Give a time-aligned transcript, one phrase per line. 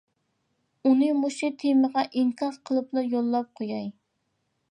[0.91, 3.87] ئۇنى مۇشۇ تېمىغا ئىنكاس قىلىپلا يوللاپ قوياي.